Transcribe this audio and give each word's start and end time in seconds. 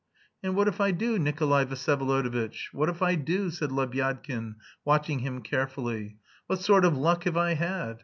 "And 0.41 0.55
what 0.55 0.67
if 0.67 0.81
I 0.81 0.89
do, 0.89 1.19
Nikolay 1.19 1.63
Vsyevolodovitch? 1.65 2.73
What 2.73 2.89
if 2.89 3.03
I 3.03 3.13
do?" 3.13 3.51
said 3.51 3.69
Lebyadkin, 3.71 4.55
watching 4.83 5.19
him 5.19 5.43
carefully. 5.43 6.17
"What 6.47 6.57
sort 6.59 6.85
of 6.85 6.97
luck 6.97 7.25
have 7.25 7.37
I 7.37 7.53
had? 7.53 7.99